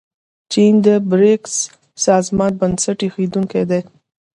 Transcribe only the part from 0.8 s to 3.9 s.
د بریکس سازمان بنسټ ایښودونکی دی.